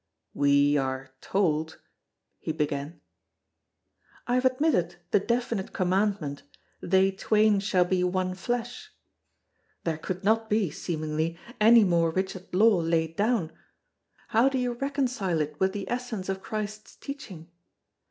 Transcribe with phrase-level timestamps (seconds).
[0.33, 1.75] "We are told——"
[2.39, 2.99] he began.
[4.25, 6.41] "I have admitted the definite commandment:
[6.81, 8.89] 'They twain shall be one flesh.'
[9.83, 13.51] There could not be, seemingly, any more rigid law laid down;
[14.29, 17.51] how do you reconcile it with the essence of Christ's teaching?